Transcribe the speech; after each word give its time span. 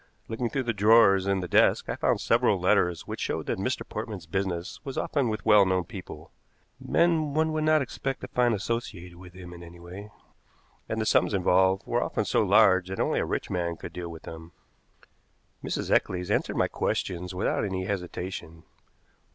Looking 0.27 0.49
through 0.49 0.63
the 0.63 0.73
drawers 0.73 1.27
in 1.27 1.41
the 1.41 1.47
desk, 1.47 1.87
I 1.87 1.95
found 1.95 2.19
several 2.21 2.59
letters 2.59 3.05
which 3.05 3.19
showed 3.19 3.45
that 3.45 3.59
Mr. 3.59 3.87
Portman's 3.87 4.25
business 4.25 4.83
was 4.83 4.97
often 4.97 5.29
with 5.29 5.45
well 5.45 5.63
known 5.63 5.83
people 5.83 6.31
men 6.83 7.35
one 7.35 7.53
would 7.53 7.65
not 7.65 7.83
expect 7.83 8.21
to 8.21 8.27
find 8.29 8.55
associated 8.55 9.17
with 9.19 9.33
him 9.33 9.53
in 9.53 9.61
any 9.61 9.79
way 9.79 10.09
and 10.89 10.99
the 10.99 11.05
sums 11.05 11.35
involved 11.35 11.83
were 11.85 12.01
often 12.01 12.25
so 12.25 12.41
large 12.41 12.87
that 12.87 12.99
only 12.99 13.19
a 13.19 13.25
rich 13.25 13.51
man 13.51 13.77
could 13.77 13.93
deal 13.93 14.09
with 14.09 14.23
them. 14.23 14.53
Mrs. 15.63 15.91
Eccles 15.91 16.31
answered 16.31 16.57
my 16.57 16.67
questions 16.67 17.35
without 17.35 17.63
any 17.63 17.85
hesitation. 17.85 18.63